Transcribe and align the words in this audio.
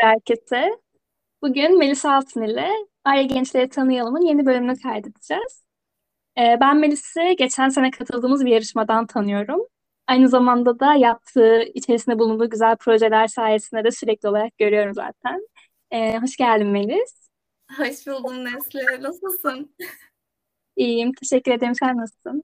Merhabalar 0.00 0.14
herkese. 0.14 0.80
Bugün 1.42 1.78
Melisa 1.78 2.14
Altın 2.14 2.42
ile 2.42 2.68
Arya 3.04 3.22
Gençleri 3.22 3.68
Tanıyalım'ın 3.68 4.20
yeni 4.20 4.46
bölümünü 4.46 4.80
kaydedeceğiz. 4.80 5.64
Ee, 6.38 6.58
ben 6.60 6.76
Melis'i 6.76 7.36
geçen 7.38 7.68
sene 7.68 7.90
katıldığımız 7.90 8.44
bir 8.44 8.50
yarışmadan 8.50 9.06
tanıyorum. 9.06 9.60
Aynı 10.06 10.28
zamanda 10.28 10.80
da 10.80 10.94
yaptığı, 10.94 11.62
içerisinde 11.62 12.18
bulunduğu 12.18 12.50
güzel 12.50 12.76
projeler 12.76 13.26
sayesinde 13.26 13.84
de 13.84 13.90
sürekli 13.90 14.28
olarak 14.28 14.58
görüyorum 14.58 14.94
zaten. 14.94 15.48
Ee, 15.90 16.18
hoş 16.18 16.36
geldin 16.36 16.66
Melis. 16.66 17.28
Hoş 17.76 18.06
buldum 18.06 18.44
Nesli. 18.44 19.02
Nasılsın? 19.02 19.74
İyiyim, 20.76 21.12
teşekkür 21.12 21.52
ederim. 21.52 21.74
Sen 21.74 21.96
nasılsın? 21.96 22.42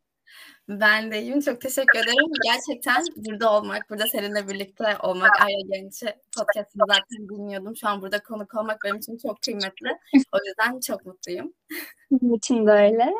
Ben 0.69 1.11
de 1.11 1.23
iyiyim. 1.23 1.41
Çok 1.41 1.61
teşekkür 1.61 1.98
ederim. 1.98 2.33
Gerçekten 2.45 3.05
burada 3.16 3.52
olmak, 3.52 3.91
burada 3.91 4.07
seninle 4.07 4.48
birlikte 4.48 4.84
olmak, 5.02 5.43
Arya 5.43 5.61
Genç'i 5.73 6.07
podcastını 6.37 6.83
zaten 6.88 7.29
dinliyordum. 7.29 7.77
Şu 7.77 7.88
an 7.88 8.02
burada 8.02 8.23
konuk 8.23 8.55
olmak 8.55 8.79
benim 8.84 8.97
için 8.97 9.19
çok 9.19 9.43
kıymetli. 9.43 9.98
O 10.33 10.38
yüzden 10.47 10.80
çok 10.80 11.07
mutluyum. 11.07 11.52
Benim 12.10 12.34
için 12.34 12.66
de 12.66 12.71
öyle. 12.71 13.15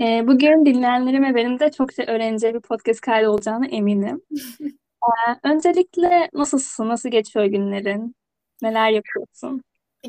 Ee, 0.00 0.26
bugün 0.26 0.66
dinleyenlerim 0.66 1.24
ve 1.24 1.34
benim 1.34 1.60
de 1.60 1.70
çok 1.70 1.92
şey 1.92 2.04
öğreneceği 2.08 2.54
bir 2.54 2.60
podcast 2.60 3.00
kaydı 3.00 3.28
olacağına 3.28 3.66
eminim. 3.66 4.22
Ee, 5.06 5.48
öncelikle 5.48 6.30
nasılsın? 6.32 6.88
Nasıl 6.88 7.08
geçiyor 7.08 7.44
günlerin? 7.44 8.14
Neler 8.62 8.90
yapıyorsun? 8.90 9.62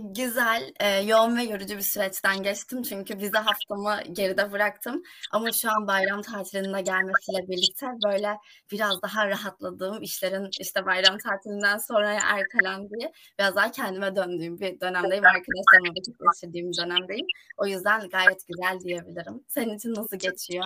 Güzel, 0.04 0.74
e, 0.80 1.02
yoğun 1.02 1.38
ve 1.38 1.44
yorucu 1.44 1.77
bir 1.77 1.82
süreçten 1.82 2.44
geçtim 2.44 2.82
çünkü 2.82 3.18
vize 3.18 3.38
haftamı 3.38 3.99
geride 4.12 4.52
bıraktım. 4.52 5.04
Ama 5.32 5.52
şu 5.52 5.70
an 5.71 5.88
bayram 5.88 6.21
tatilinde 6.21 6.82
gelmesiyle 6.82 7.48
birlikte 7.48 7.88
böyle 8.05 8.38
biraz 8.71 9.02
daha 9.02 9.27
rahatladığım, 9.27 10.02
işlerin 10.02 10.49
işte 10.60 10.86
bayram 10.86 11.18
tatilinden 11.18 11.77
sonra 11.77 12.12
ertelendiği, 12.12 13.12
biraz 13.40 13.55
daha 13.55 13.71
kendime 13.71 14.16
döndüğüm 14.16 14.60
bir 14.60 14.80
dönemdeyim. 14.80 15.26
Arkadaşlarımla 15.26 15.90
vakit 15.90 16.16
geçirdiğim 16.20 16.71
dönemdeyim. 16.74 17.26
O 17.58 17.66
yüzden 17.66 18.10
gayet 18.10 18.48
güzel 18.48 18.80
diyebilirim. 18.80 19.43
Senin 19.48 19.77
için 19.77 19.93
nasıl 19.93 20.18
geçiyor? 20.18 20.66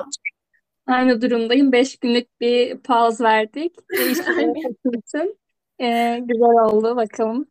Aynı 0.88 1.22
durumdayım. 1.22 1.72
Beş 1.72 2.00
günlük 2.00 2.42
bir 2.42 2.78
pause 2.80 3.24
verdik. 3.24 3.76
Değiştirmek 3.98 4.58
için. 4.86 5.40
Ee, 5.82 6.20
güzel 6.24 6.66
oldu 6.66 6.96
bakalım. 6.96 7.51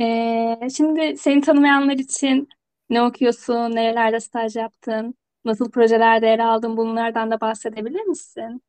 Ee, 0.00 0.68
şimdi 0.76 1.16
seni 1.16 1.40
tanımayanlar 1.40 1.94
için 1.94 2.48
ne 2.90 3.02
okuyorsun, 3.02 3.76
nerelerde 3.76 4.20
staj 4.20 4.56
yaptın, 4.56 5.14
nasıl 5.44 5.70
projelerde 5.70 6.26
yer 6.26 6.38
aldın 6.38 6.76
bunlardan 6.76 7.30
da 7.30 7.40
bahsedebilir 7.40 8.02
misin? 8.02 8.62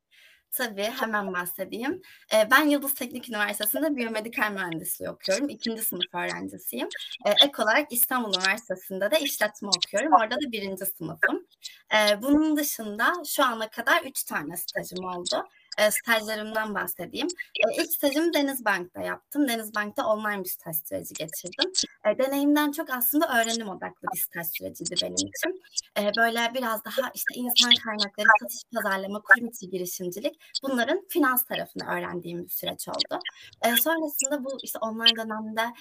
Tabii 0.52 0.84
hemen 0.84 1.34
bahsedeyim. 1.34 2.02
Ee, 2.34 2.48
ben 2.52 2.66
Yıldız 2.70 2.94
Teknik 2.94 3.30
Üniversitesi'nde 3.30 3.96
biyomedikal 3.96 4.52
mühendisliği 4.52 5.10
okuyorum. 5.10 5.50
İkinci 5.50 5.82
sınıf 5.82 6.16
öğrencisiyim. 6.16 6.88
Ee, 7.26 7.30
ek 7.30 7.64
olarak 7.64 7.92
İstanbul 7.92 8.34
Üniversitesi'nde 8.36 9.12
de 9.12 9.20
işletme 9.20 9.70
okuyorum. 9.70 10.14
Orada 10.14 10.36
da 10.36 10.52
birinci 10.52 10.86
sınıfım. 10.86 11.48
Ee, 11.94 12.22
bunun 12.22 12.58
dışında 12.58 13.14
şu 13.26 13.44
ana 13.44 13.70
kadar 13.70 14.02
üç 14.04 14.24
tane 14.24 14.58
stajım 14.58 15.06
oldu 15.06 15.48
e, 15.78 15.92
stajlarımdan 15.92 16.76
bahsedeyim. 16.76 17.28
E, 17.68 17.82
ilk 17.82 17.92
stajımı 17.92 18.34
Denizbank'ta 18.34 19.02
yaptım. 19.02 19.48
Denizbank'ta 19.48 20.08
online 20.08 20.44
bir 20.44 20.50
staj 20.50 20.76
süreci 20.76 21.14
geçirdim. 21.14 21.72
E, 22.06 22.18
deneyimden 22.18 22.72
çok 22.72 22.90
aslında 22.90 23.42
öğrenim 23.42 23.70
odaklı 23.70 24.08
bir 24.14 24.20
staj 24.20 24.48
süreciydi 24.48 24.96
benim 25.02 25.14
için. 25.14 25.62
E, 26.00 26.12
böyle 26.18 26.54
biraz 26.54 26.86
daha 26.86 27.12
işte 27.16 27.36
insan 27.36 27.72
kaynakları, 27.84 28.28
satış 28.42 28.62
pazarlama, 28.76 29.22
kurum 29.22 29.48
içi 29.48 29.70
girişimcilik 29.70 30.40
bunların 30.64 31.06
finans 31.10 31.46
tarafını 31.46 31.84
öğrendiğim 31.84 32.44
bir 32.44 32.50
süreç 32.50 32.88
oldu. 32.88 33.20
Sonrasında 33.64 34.46
bu 34.46 34.58
işte 34.64 34.80
online 34.80 35.16
dönemde 35.18 35.74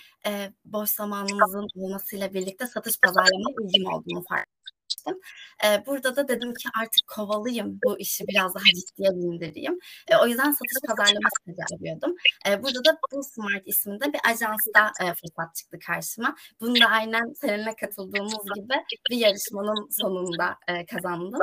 boş 0.64 0.90
zamanımızın 0.90 1.66
olmasıyla 1.76 2.34
birlikte 2.34 2.66
satış 2.66 3.00
pazarlama 3.00 3.50
ilgim 3.62 3.86
olduğunu 3.92 4.24
fark 4.28 4.53
ettim. 5.06 5.20
E, 5.64 5.86
burada 5.86 6.16
da 6.16 6.28
dedim 6.28 6.54
ki 6.54 6.68
artık 6.80 7.06
kovalıyım 7.06 7.80
bu 7.84 7.98
işi 7.98 8.24
biraz 8.28 8.54
daha 8.54 8.64
ciddiye 8.64 9.10
bindireyim. 9.10 9.78
E, 10.08 10.16
o 10.16 10.26
yüzden 10.26 10.52
satış 10.52 10.78
pazarlama 10.88 11.28
stajı 11.40 11.76
arıyordum. 11.76 12.16
E, 12.48 12.62
burada 12.62 12.84
da 12.84 12.98
bu 13.12 13.22
Smart 13.24 13.62
isminde 13.66 14.04
bir 14.12 14.20
ajansta 14.30 14.92
e, 15.02 15.04
fırsat 15.04 15.54
çıktı 15.54 15.78
karşıma. 15.86 16.36
Bunu 16.60 16.80
da 16.80 16.86
aynen 16.86 17.32
seninle 17.40 17.76
katıldığımız 17.76 18.44
gibi 18.54 18.74
bir 19.10 19.16
yarışmanın 19.16 19.88
sonunda 19.90 20.56
e, 20.68 20.86
kazandım. 20.86 21.40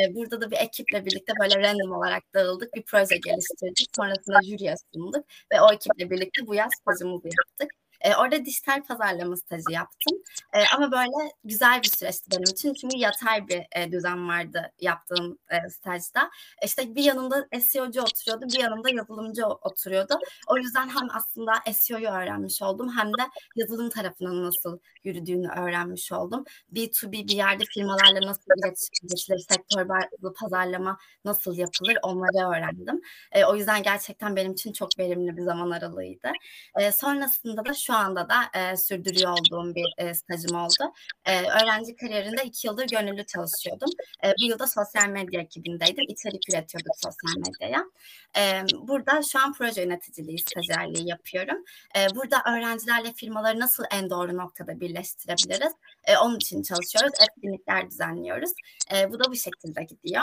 E, 0.00 0.14
burada 0.14 0.40
da 0.40 0.50
bir 0.50 0.56
ekiple 0.56 1.04
birlikte 1.04 1.32
böyle 1.40 1.68
random 1.68 1.92
olarak 1.92 2.22
dağıldık. 2.34 2.74
Bir 2.74 2.82
proje 2.82 3.16
geliştirdik. 3.16 3.88
Sonrasında 3.96 4.42
jüriye 4.42 4.74
sunduk 4.94 5.26
ve 5.52 5.60
o 5.60 5.72
ekiple 5.72 6.10
birlikte 6.10 6.46
bu 6.46 6.54
yaz 6.54 6.70
stajımızı 6.80 7.28
yaptık. 7.28 7.81
E, 8.02 8.16
orada 8.16 8.44
dijital 8.44 8.82
pazarlama 8.82 9.36
stajı 9.36 9.70
yaptım. 9.70 10.18
E, 10.52 10.58
ama 10.76 10.92
böyle 10.92 11.32
güzel 11.44 11.82
bir 11.82 11.88
süreçti 11.88 12.30
benim 12.30 12.42
için. 12.42 12.74
Çünkü 12.74 12.96
yatay 12.98 13.48
bir 13.48 13.62
e, 13.76 13.92
düzen 13.92 14.28
vardı 14.28 14.72
yaptığım 14.80 15.38
e, 15.50 15.70
stajda. 15.70 16.30
E, 16.62 16.66
işte 16.66 16.94
bir 16.94 17.04
yanında 17.04 17.48
SEO'cu 17.60 18.02
oturuyordu, 18.02 18.46
bir 18.54 18.60
yanında 18.60 18.90
yazılımcı 18.90 19.46
oturuyordu. 19.46 20.14
O 20.48 20.56
yüzden 20.56 20.88
hem 20.88 21.08
aslında 21.14 21.52
SEO'yu 21.72 22.08
öğrenmiş 22.08 22.62
oldum 22.62 22.88
hem 22.98 23.08
de 23.08 23.22
yazılım 23.56 23.90
tarafının 23.90 24.44
nasıl 24.44 24.78
yürüdüğünü 25.04 25.48
öğrenmiş 25.48 26.12
oldum. 26.12 26.44
B2B 26.72 27.12
bir 27.12 27.36
yerde 27.36 27.64
firmalarla 27.64 28.28
nasıl 28.28 28.42
iletişim 28.56 29.38
sektör 29.38 29.88
bazlı 29.88 30.34
pazarlama 30.34 30.98
nasıl 31.24 31.56
yapılır 31.56 31.96
onları 32.02 32.48
öğrendim. 32.48 33.00
E, 33.32 33.44
o 33.44 33.56
yüzden 33.56 33.82
gerçekten 33.82 34.36
benim 34.36 34.52
için 34.52 34.72
çok 34.72 34.98
verimli 34.98 35.36
bir 35.36 35.42
zaman 35.42 35.70
aralığıydı. 35.70 36.32
E, 36.80 36.92
sonrasında 36.92 37.64
da 37.64 37.74
şu 37.74 37.91
şu 37.92 37.96
anda 37.96 38.28
da 38.28 38.58
e, 38.58 38.76
sürdürüyor 38.76 39.30
olduğum 39.30 39.74
bir 39.74 39.94
e, 39.98 40.14
stajım 40.14 40.56
oldu. 40.56 40.92
E, 41.24 41.40
öğrenci 41.40 41.96
kariyerinde 41.96 42.42
iki 42.44 42.66
yıldır 42.66 42.86
gönüllü 42.86 43.26
çalışıyordum. 43.26 43.90
E, 44.24 44.28
bu 44.28 44.46
yılda 44.46 44.66
sosyal 44.66 45.08
medya 45.08 45.40
ekibindeydim. 45.40 46.04
İçerik 46.08 46.42
üretiyorduk 46.50 46.92
sosyal 46.96 47.42
medyaya. 47.46 47.84
E, 48.36 48.62
burada 48.88 49.22
şu 49.22 49.38
an 49.38 49.52
proje 49.52 49.82
yöneticiliği, 49.82 50.38
stajyerliği 50.38 51.08
yapıyorum. 51.08 51.64
E, 51.96 52.14
burada 52.14 52.36
öğrencilerle 52.46 53.12
firmaları 53.12 53.60
nasıl 53.60 53.84
en 53.92 54.10
doğru 54.10 54.36
noktada 54.36 54.80
birleştirebiliriz? 54.80 55.72
E, 56.04 56.16
onun 56.16 56.36
için 56.36 56.62
çalışıyoruz. 56.62 57.12
Etkinlikler 57.22 57.90
düzenliyoruz. 57.90 58.50
E, 58.94 59.10
bu 59.10 59.18
da 59.18 59.24
bu 59.30 59.36
şekilde 59.36 59.82
gidiyor. 59.82 60.22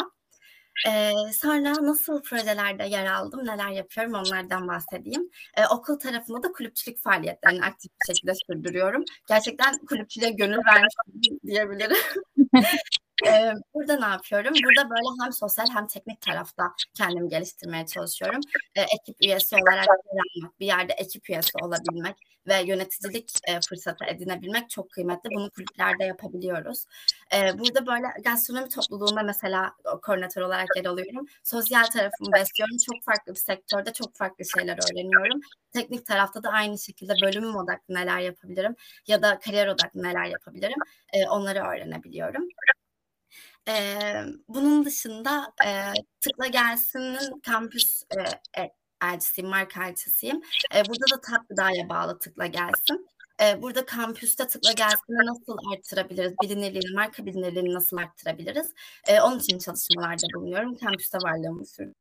Ee, 0.87 1.11
sonra 1.33 1.73
nasıl 1.73 2.21
projelerde 2.21 2.83
yer 2.83 3.05
aldım, 3.05 3.45
neler 3.45 3.69
yapıyorum 3.69 4.13
onlardan 4.13 4.67
bahsedeyim. 4.67 5.29
Ee, 5.57 5.65
okul 5.65 5.99
tarafında 5.99 6.43
da 6.43 6.51
kulüpçülük 6.51 6.99
faaliyetlerini 6.99 7.65
aktif 7.65 7.91
bir 7.91 8.13
şekilde 8.13 8.33
sürdürüyorum. 8.35 9.03
Gerçekten 9.27 9.85
kulüpçülüğe 9.85 10.29
gönül 10.29 10.59
vermiş 10.65 10.93
diyebilirim. 11.45 11.97
Ee, 13.27 13.53
burada 13.73 13.99
ne 13.99 14.05
yapıyorum? 14.05 14.53
Burada 14.63 14.89
böyle 14.89 15.23
hem 15.23 15.33
sosyal 15.33 15.65
hem 15.73 15.87
teknik 15.87 16.21
tarafta 16.21 16.63
kendimi 16.93 17.29
geliştirmeye 17.29 17.85
çalışıyorum. 17.85 18.41
Ee, 18.75 18.81
ekip 18.81 19.23
üyesi 19.23 19.55
olarak 19.55 19.87
bir 20.59 20.65
yerde 20.65 20.93
ekip 20.93 21.29
üyesi 21.29 21.51
olabilmek 21.61 22.15
ve 22.47 22.61
yöneticilik 22.65 23.31
e, 23.47 23.59
fırsatı 23.69 24.05
edinebilmek 24.05 24.69
çok 24.69 24.91
kıymetli. 24.91 25.29
Bunu 25.35 25.49
kulüplerde 25.49 26.03
yapabiliyoruz. 26.03 26.85
Ee, 27.33 27.59
burada 27.59 27.85
böyle 27.85 28.07
gastronomi 28.23 28.69
topluluğunda 28.69 29.23
mesela 29.23 29.73
koordinatör 30.01 30.41
olarak 30.41 30.67
yer 30.75 30.85
alıyorum. 30.85 31.27
Sosyal 31.43 31.83
tarafımı 31.83 32.33
besliyorum. 32.33 32.77
Çok 32.77 33.03
farklı 33.03 33.33
bir 33.33 33.39
sektörde 33.39 33.93
çok 33.93 34.15
farklı 34.15 34.45
şeyler 34.45 34.79
öğreniyorum. 34.91 35.41
Teknik 35.73 36.05
tarafta 36.05 36.43
da 36.43 36.49
aynı 36.49 36.79
şekilde 36.79 37.13
bölümüm 37.23 37.55
odaklı 37.55 37.95
neler 37.95 38.19
yapabilirim 38.19 38.75
ya 39.07 39.21
da 39.21 39.39
kariyer 39.39 39.67
odaklı 39.67 40.03
neler 40.03 40.25
yapabilirim. 40.25 40.79
E, 41.13 41.27
onları 41.27 41.59
öğrenebiliyorum. 41.59 42.47
Ee, 43.69 44.23
bunun 44.47 44.85
dışında 44.85 45.53
e, 45.65 45.93
Tıkla 46.21 46.47
Gelsin'in 46.47 47.39
kampüs 47.39 48.03
e, 48.57 48.71
elçisiyim, 49.03 49.49
marka 49.49 49.87
elçisiyim. 49.87 50.41
E, 50.75 50.85
burada 50.85 51.17
da 51.17 51.21
Tat 51.21 51.49
Gıda'ya 51.49 51.89
bağlı 51.89 52.19
Tıkla 52.19 52.45
Gelsin. 52.45 53.07
E, 53.41 53.61
burada 53.61 53.85
kampüste 53.85 54.47
Tıkla 54.47 54.71
Gelsin'i 54.71 55.25
nasıl 55.25 55.57
arttırabiliriz? 55.73 56.33
Bilinirliğini, 56.43 56.95
marka 56.95 57.25
bilinirliğini 57.25 57.73
nasıl 57.73 57.97
arttırabiliriz? 57.97 58.73
E, 59.07 59.21
onun 59.21 59.39
için 59.39 59.59
çalışmalarda 59.59 60.27
bulunuyorum. 60.35 60.77
Kampüste 60.77 61.17
varlığımı 61.17 61.65
sürdürüyorum. 61.65 61.95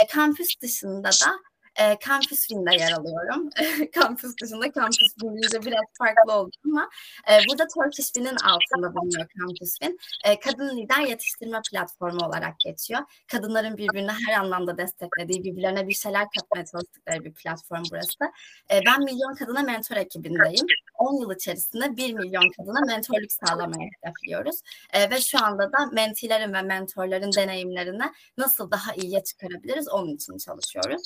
E, 0.00 0.06
kampüs 0.06 0.60
dışında 0.62 1.08
da 1.08 1.38
e, 1.80 1.98
Campus 2.06 2.40
Win'de 2.40 2.74
yer 2.74 2.92
alıyorum. 2.92 3.50
kampüs 3.94 4.34
dışında 4.42 4.72
Campus 4.72 5.14
Win 5.20 5.62
biraz 5.66 5.84
farklı 5.98 6.32
oldu 6.32 6.50
ama 6.64 6.90
e, 7.30 7.32
burada 7.48 7.66
Turkish 7.66 8.06
Win'in 8.06 8.36
altında 8.36 8.94
bulunuyor 8.94 9.26
Campus 9.38 9.78
Win. 9.78 9.98
E, 10.24 10.40
kadın 10.40 10.76
lider 10.76 11.00
yetiştirme 11.00 11.60
platformu 11.70 12.26
olarak 12.26 12.58
geçiyor. 12.58 13.00
Kadınların 13.32 13.76
birbirine 13.76 14.12
her 14.26 14.40
anlamda 14.40 14.78
desteklediği, 14.78 15.44
birbirlerine 15.44 15.88
bir 15.88 15.94
şeyler 15.94 16.26
katmaya 16.38 16.64
çalıştıkları 16.66 17.24
bir 17.24 17.32
platform 17.32 17.82
burası. 17.92 18.24
E, 18.70 18.80
ben 18.86 19.04
Milyon 19.04 19.34
Kadına 19.34 19.62
Mentor 19.62 19.96
ekibindeyim. 19.96 20.66
10 20.98 21.20
yıl 21.20 21.34
içerisinde 21.34 21.96
1 21.96 22.14
milyon 22.14 22.50
kadına 22.56 22.80
mentorluk 22.86 23.32
sağlamaya 23.32 23.88
hedefliyoruz. 24.02 24.60
E, 24.92 25.10
ve 25.10 25.20
şu 25.20 25.44
anda 25.44 25.72
da 25.72 25.86
mentilerin 25.92 26.52
ve 26.52 26.62
mentorların 26.62 27.32
deneyimlerini 27.32 28.12
nasıl 28.38 28.70
daha 28.70 28.94
iyiye 28.94 29.22
çıkarabiliriz 29.22 29.88
onun 29.88 30.14
için 30.14 30.38
çalışıyoruz. 30.38 31.02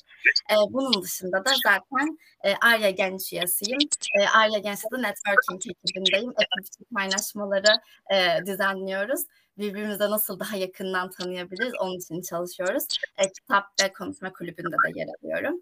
E, 0.51 0.55
bunun 0.71 1.03
dışında 1.03 1.45
da 1.45 1.51
zaten 1.65 2.19
e, 2.45 2.55
Arya 2.55 2.91
Genç 2.91 3.33
üyesiyim. 3.33 3.79
E, 4.21 4.27
Arya 4.29 4.59
Genç'te 4.59 4.89
de 4.93 5.03
networking 5.03 5.77
ekibindeyim. 5.85 6.31
Ekip 6.31 6.91
paylaşmaları 6.95 7.81
e, 8.15 8.47
düzenliyoruz 8.47 9.25
birbirimize 9.61 10.11
nasıl 10.11 10.41
daha 10.41 10.57
yakından 10.57 11.11
tanıyabiliriz 11.11 11.73
onun 11.81 11.97
için 11.99 12.23
çalışıyoruz. 12.23 12.85
E, 13.19 13.33
kitap 13.33 13.65
ve 13.83 13.93
konuşma 13.93 14.33
kulübünde 14.33 14.77
de 14.77 14.99
yer 14.99 15.09
alıyorum. 15.23 15.61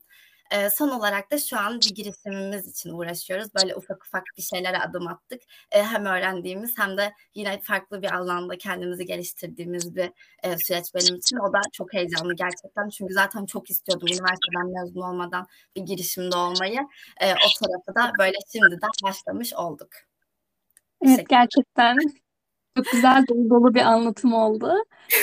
E, 0.51 0.71
son 0.71 0.89
olarak 0.89 1.31
da 1.31 1.39
şu 1.39 1.59
an 1.59 1.81
bir 1.81 1.95
girişimimiz 1.95 2.69
için 2.69 2.91
uğraşıyoruz. 2.91 3.49
Böyle 3.55 3.77
ufak 3.77 4.05
ufak 4.05 4.25
bir 4.37 4.43
şeylere 4.43 4.79
adım 4.79 5.09
attık. 5.09 5.43
E, 5.73 5.83
hem 5.83 6.07
öğrendiğimiz 6.07 6.79
hem 6.79 6.97
de 6.97 7.13
yine 7.35 7.61
farklı 7.61 8.03
bir 8.03 8.17
alanda 8.17 8.59
kendimizi 8.59 9.05
geliştirdiğimiz 9.05 9.97
bir 9.97 10.11
e, 10.43 10.59
süreç 10.59 10.95
benim 10.95 11.17
için. 11.19 11.37
O 11.37 11.53
da 11.53 11.61
çok 11.73 11.95
heyecanlı 11.95 12.35
gerçekten. 12.35 12.89
Çünkü 12.89 13.15
zaten 13.15 13.47
çok 13.47 13.71
istiyordum 13.71 14.09
üniversiteden 14.09 14.67
mezun 14.67 15.01
olmadan 15.01 15.47
bir 15.77 15.83
girişimde 15.83 16.37
olmayı. 16.37 16.81
E, 17.21 17.33
o 17.33 17.49
tarafı 17.61 17.95
da 17.95 18.13
böyle 18.19 18.37
şimdiden 18.53 18.91
başlamış 19.05 19.55
olduk. 19.55 19.89
Evet 21.03 21.29
gerçekten 21.29 21.97
çok 22.77 22.87
güzel 22.93 23.25
dolu 23.29 23.51
dolu 23.51 23.75
bir 23.75 23.81
anlatım 23.81 24.33
oldu. 24.33 24.75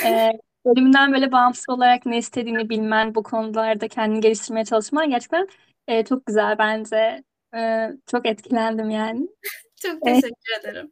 Ee, 0.06 0.32
bölümünden 0.66 1.14
böyle 1.14 1.32
bağımsız 1.32 1.70
olarak 1.70 2.06
ne 2.06 2.18
istediğini 2.18 2.70
bilmen, 2.70 3.16
bu 3.16 3.24
konularda 3.24 3.88
kendini 3.88 4.20
geliştirmeye 4.20 4.66
çalışman 4.66 5.10
gerçekten 5.10 5.48
e, 5.88 6.06
çok 6.06 6.26
güzel 6.26 6.58
bence. 6.58 7.24
E, 7.56 7.90
çok 8.12 8.26
etkilendim 8.26 8.90
yani. 8.90 9.28
Çok 9.82 10.02
teşekkür 10.02 10.30
e, 10.30 10.60
ederim. 10.60 10.92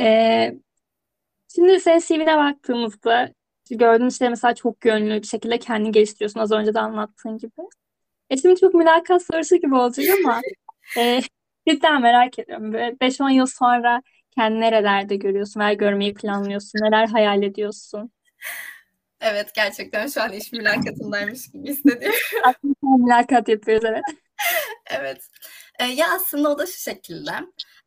E, 0.00 0.54
şimdi 1.54 1.80
senin 1.80 1.98
CV'ne 1.98 2.36
baktığımızda 2.36 3.32
gördüğün 3.70 4.08
şey 4.08 4.28
mesela 4.28 4.54
çok 4.54 4.84
yönlü 4.84 5.22
bir 5.22 5.26
şekilde 5.26 5.58
kendini 5.58 5.92
geliştiriyorsun 5.92 6.40
az 6.40 6.52
önce 6.52 6.74
de 6.74 6.80
anlattığın 6.80 7.38
gibi. 7.38 7.52
E 8.30 8.36
şimdi 8.36 8.60
çok 8.60 8.74
mülakat 8.74 9.22
sorusu 9.22 9.56
gibi 9.56 9.74
olacak 9.74 10.06
ama 10.24 10.40
e, 10.98 11.20
cidden 11.68 12.02
merak 12.02 12.38
ediyorum. 12.38 12.72
5-10 12.72 13.30
yıl 13.30 13.46
sonra 13.46 14.02
kendini 14.30 14.60
nerelerde 14.60 15.16
görüyorsun 15.16 15.60
veya 15.60 15.72
görmeyi 15.72 16.14
planlıyorsun? 16.14 16.78
Neler 16.82 17.06
hayal 17.06 17.42
ediyorsun? 17.42 18.10
Evet 19.20 19.54
gerçekten 19.54 20.06
şu 20.06 20.22
an 20.22 20.32
iş 20.32 20.52
mülakatındaymış 20.52 21.50
gibi 21.50 21.68
hissediyorum. 21.68 22.18
Mülakat 22.82 23.48
yapıyoruz 23.48 23.84
evet. 23.84 24.02
evet. 24.86 25.28
E, 25.78 25.84
ya 25.84 26.06
aslında 26.14 26.48
o 26.48 26.58
da 26.58 26.66
şu 26.66 26.80
şekilde. 26.80 27.30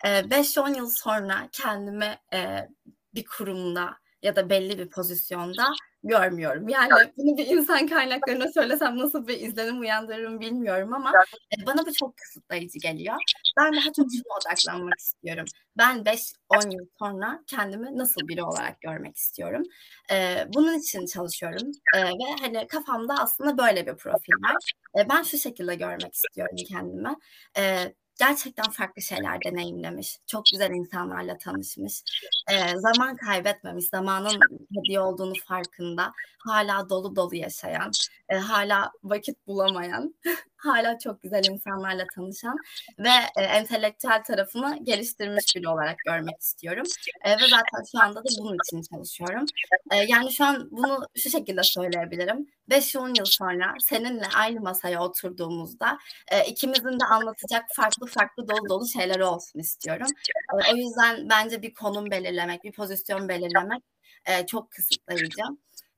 5-10 0.03 0.74
e, 0.74 0.77
yıl 0.77 0.89
sonra 0.89 1.50
kendimi 1.51 2.18
e, 2.33 2.69
bir 3.15 3.25
kurumda 3.25 3.98
ya 4.21 4.36
da 4.36 4.50
belli 4.50 4.77
bir 4.77 4.89
pozisyonda 4.89 5.68
görmüyorum. 6.03 6.69
Yani 6.69 6.92
bunu 7.18 7.38
bir 7.38 7.48
insan 7.48 7.88
kaynaklarına 7.88 8.51
söylesem 8.51 8.98
nasıl 8.98 9.27
bir 9.27 9.39
izlenim 9.39 9.80
uyandırırım 9.80 10.39
bilmiyorum 10.39 10.94
ama 10.94 11.12
e, 11.57 11.65
bana 11.65 11.86
bu 11.86 11.94
çok 11.94 12.18
kısıtlayıcı 12.18 12.80
geliyor. 12.80 13.15
Ben 13.59 13.74
daha 13.74 13.94
çok 13.94 14.07
şuna 14.12 14.38
odaklanmak 14.38 15.00
istiyorum. 15.00 15.45
Ben 15.77 15.98
5-10 15.98 16.74
yıl 16.74 16.86
sonra 17.00 17.44
kendimi 17.48 17.98
nasıl 17.98 18.27
biri 18.27 18.44
olarak 18.44 18.81
görmek 18.81 19.18
istiyorum. 19.18 19.63
Ee, 20.12 20.45
bunun 20.53 20.80
için 20.80 21.06
çalışıyorum 21.06 21.71
ee, 21.95 22.04
ve 22.04 22.36
hani 22.42 22.68
kafamda 22.68 23.13
aslında 23.19 23.57
böyle 23.57 23.88
bir 23.88 23.95
profil 23.95 24.33
var. 24.44 24.71
Ee, 24.97 25.09
ben 25.09 25.24
şu 25.24 25.38
şekilde 25.38 25.75
görmek 25.75 26.13
istiyorum 26.13 26.56
kendimi. 26.68 27.15
Ee, 27.57 27.94
gerçekten 28.21 28.71
farklı 28.71 29.01
şeyler 29.01 29.44
deneyimlemiş. 29.45 30.18
Çok 30.27 30.45
güzel 30.51 30.71
insanlarla 30.71 31.38
tanışmış. 31.38 32.03
E, 32.51 32.79
zaman 32.79 33.15
kaybetmemiş. 33.15 33.85
Zamanın 33.85 34.39
hediye 34.75 35.00
olduğunu 35.00 35.33
farkında. 35.45 36.12
Hala 36.39 36.89
dolu 36.89 37.15
dolu 37.15 37.35
yaşayan. 37.35 37.91
E, 38.29 38.35
hala 38.35 38.91
vakit 39.03 39.47
bulamayan. 39.47 40.15
Hala 40.63 40.99
çok 40.99 41.21
güzel 41.21 41.43
insanlarla 41.49 42.05
tanışan 42.15 42.57
ve 42.99 43.09
e, 43.35 43.41
entelektüel 43.41 44.23
tarafını 44.23 44.77
geliştirmiş 44.83 45.55
biri 45.55 45.67
olarak 45.67 45.97
görmek 46.05 46.41
istiyorum. 46.41 46.83
E, 47.21 47.31
ve 47.31 47.47
zaten 47.49 47.83
şu 47.91 48.03
anda 48.03 48.19
da 48.19 48.29
bunun 48.39 48.57
için 48.65 48.81
çalışıyorum. 48.81 49.45
E, 49.91 49.95
yani 49.95 50.31
şu 50.31 50.45
an 50.45 50.67
bunu 50.71 51.07
şu 51.15 51.29
şekilde 51.29 51.63
söyleyebilirim. 51.63 52.47
5-10 52.69 53.17
yıl 53.17 53.25
sonra 53.25 53.73
seninle 53.79 54.25
aynı 54.35 54.61
masaya 54.61 55.03
oturduğumuzda 55.03 55.97
e, 56.31 56.45
ikimizin 56.45 56.99
de 56.99 57.05
anlatacak 57.05 57.65
farklı 57.75 58.07
farklı 58.07 58.49
dolu 58.49 58.69
dolu 58.69 58.87
şeyler 58.87 59.19
olsun 59.19 59.59
istiyorum. 59.59 60.07
E, 60.53 60.73
o 60.73 60.75
yüzden 60.75 61.29
bence 61.29 61.61
bir 61.61 61.73
konum 61.73 62.11
belirlemek, 62.11 62.63
bir 62.63 62.71
pozisyon 62.71 63.29
belirlemek 63.29 63.83
e, 64.25 64.45
çok 64.45 64.71
kısıtlayıcı. 64.71 65.43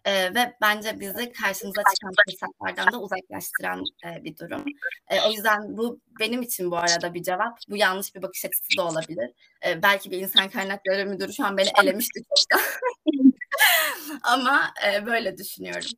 E, 0.05 0.35
ve 0.35 0.53
bence 0.61 0.99
bizi 0.99 1.31
karşımıza 1.31 1.81
çıkan 1.95 2.11
fırsatlardan 2.29 2.93
da 2.93 3.01
uzaklaştıran 3.01 3.83
e, 4.05 4.23
bir 4.23 4.37
durum. 4.37 4.65
E, 5.09 5.21
o 5.27 5.31
yüzden 5.31 5.77
bu 5.77 5.99
benim 6.19 6.41
için 6.41 6.71
bu 6.71 6.77
arada 6.77 7.13
bir 7.13 7.23
cevap. 7.23 7.59
Bu 7.69 7.77
yanlış 7.77 8.15
bir 8.15 8.21
bakış 8.21 8.45
açısı 8.45 8.77
da 8.77 8.87
olabilir. 8.87 9.31
E, 9.67 9.83
belki 9.83 10.11
bir 10.11 10.17
insan 10.17 10.49
kaynakları 10.49 11.05
müdürü 11.05 11.33
şu 11.33 11.45
an 11.45 11.57
beni 11.57 11.69
elemişti 11.83 12.19
çoktan. 12.19 12.67
ama 14.23 14.61
e, 14.87 15.05
böyle 15.05 15.37
düşünüyorum. 15.37 15.89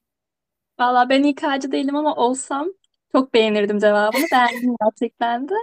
Valla 0.80 1.10
ben 1.10 1.24
İK'cı 1.24 1.72
değilim 1.72 1.96
ama 1.96 2.16
olsam 2.16 2.68
çok 3.12 3.34
beğenirdim 3.34 3.80
cevabını. 3.80 4.25
Beğendim 4.31 4.75
gerçekten 4.84 5.50
de. 5.50 5.54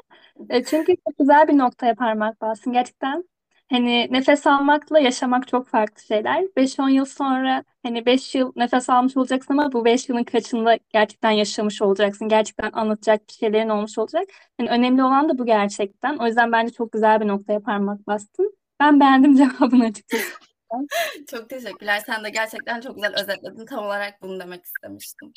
E, 0.50 0.64
çünkü 0.64 0.96
çok 1.08 1.18
güzel 1.18 1.48
bir 1.48 1.58
noktaya 1.58 1.94
parmak 1.94 2.40
bastın. 2.40 2.72
Gerçekten 2.72 3.24
Hani 3.72 4.08
nefes 4.10 4.46
almakla 4.46 4.98
yaşamak 4.98 5.48
çok 5.48 5.68
farklı 5.68 6.02
şeyler. 6.02 6.42
5-10 6.56 6.88
yıl 6.90 7.04
sonra 7.04 7.64
hani 7.82 8.06
5 8.06 8.34
yıl 8.34 8.52
nefes 8.56 8.90
almış 8.90 9.16
olacaksın 9.16 9.54
ama 9.54 9.72
bu 9.72 9.84
5 9.84 10.08
yılın 10.08 10.24
kaçında 10.24 10.78
gerçekten 10.88 11.30
yaşamış 11.30 11.82
olacaksın. 11.82 12.28
Gerçekten 12.28 12.70
anlatacak 12.72 13.28
bir 13.28 13.32
şeylerin 13.32 13.68
olmuş 13.68 13.98
olacak. 13.98 14.24
Yani 14.60 14.70
önemli 14.70 15.04
olan 15.04 15.28
da 15.28 15.38
bu 15.38 15.46
gerçekten. 15.46 16.16
O 16.16 16.26
yüzden 16.26 16.52
bence 16.52 16.72
çok 16.72 16.92
güzel 16.92 17.20
bir 17.20 17.28
noktaya 17.28 17.60
parmak 17.60 18.06
bastın. 18.06 18.56
Ben 18.80 19.00
beğendim 19.00 19.36
cevabını 19.36 19.84
açıkçası. 19.84 20.32
çok 21.30 21.48
teşekkürler. 21.48 22.02
Sen 22.06 22.24
de 22.24 22.30
gerçekten 22.30 22.80
çok 22.80 22.94
güzel 22.94 23.14
özetledin. 23.20 23.66
Tam 23.66 23.84
olarak 23.84 24.22
bunu 24.22 24.40
demek 24.40 24.64
istemiştim. 24.64 25.32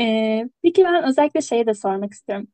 Ee, 0.00 0.48
peki 0.62 0.84
ben 0.84 1.04
özellikle 1.04 1.40
şeyi 1.40 1.66
de 1.66 1.74
sormak 1.74 2.12
istiyorum. 2.12 2.48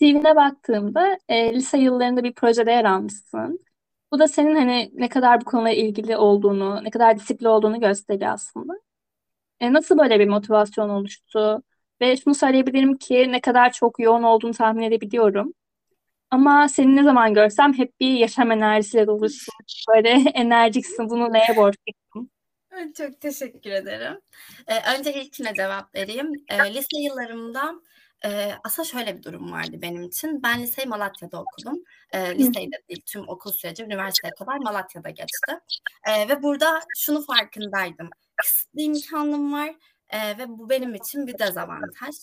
CV'ne 0.00 0.36
baktığımda 0.36 1.18
e, 1.28 1.54
lise 1.54 1.78
yıllarında 1.78 2.24
bir 2.24 2.32
projede 2.32 2.70
yer 2.70 2.84
almışsın. 2.84 3.64
Bu 4.14 4.18
da 4.18 4.28
senin 4.28 4.54
hani 4.56 4.90
ne 4.94 5.08
kadar 5.08 5.40
bu 5.40 5.44
konuyla 5.44 5.72
ilgili 5.72 6.16
olduğunu, 6.16 6.84
ne 6.84 6.90
kadar 6.90 7.16
disipli 7.16 7.48
olduğunu 7.48 7.80
gösteriyor 7.80 8.32
aslında. 8.32 8.72
E, 9.60 9.72
nasıl 9.72 9.98
böyle 9.98 10.20
bir 10.20 10.28
motivasyon 10.28 10.88
oluştu? 10.88 11.62
Ve 12.00 12.16
şunu 12.16 12.34
söyleyebilirim 12.34 12.98
ki 12.98 13.32
ne 13.32 13.40
kadar 13.40 13.72
çok 13.72 14.00
yoğun 14.00 14.22
olduğunu 14.22 14.52
tahmin 14.52 14.82
edebiliyorum. 14.82 15.54
Ama 16.30 16.68
seni 16.68 16.96
ne 16.96 17.02
zaman 17.02 17.34
görsem 17.34 17.72
hep 17.72 18.00
bir 18.00 18.12
yaşam 18.12 18.50
enerjisiyle 18.52 19.06
dolusun. 19.06 19.54
Böyle 19.94 20.10
enerjiksin. 20.34 21.10
Bunu 21.10 21.32
neye 21.32 21.56
borçlusun? 21.56 22.30
Çok 22.96 23.20
teşekkür 23.20 23.70
ederim. 23.70 24.20
Ee, 24.66 24.98
önce 24.98 25.14
ilkine 25.14 25.54
cevap 25.54 25.94
vereyim. 25.94 26.32
Ee, 26.48 26.74
lise 26.74 26.98
yıllarımda 26.98 27.74
Eee, 28.24 28.58
aslında 28.64 28.86
şöyle 28.88 29.18
bir 29.18 29.22
durum 29.22 29.52
vardı 29.52 29.76
benim 29.82 30.02
için. 30.02 30.42
Ben 30.42 30.62
liseyi 30.62 30.86
Malatya'da 30.88 31.40
okudum. 31.42 31.82
Eee, 32.14 32.38
liseyi 32.38 32.66
de 32.72 32.76
değil, 32.88 33.02
tüm 33.06 33.28
okul 33.28 33.52
süreci 33.52 33.84
üniversiteye 33.84 34.34
kadar 34.34 34.56
Malatya'da 34.58 35.10
geçti. 35.10 35.52
Eee, 36.08 36.28
ve 36.28 36.42
burada 36.42 36.80
şunu 36.96 37.22
farkındaydım. 37.22 38.10
Kısıtlı 38.36 38.80
imkanım 38.80 39.52
var 39.52 39.74
eee, 40.12 40.38
ve 40.38 40.48
bu 40.48 40.70
benim 40.70 40.94
için 40.94 41.26
bir 41.26 41.38
dezavantaj. 41.38 42.14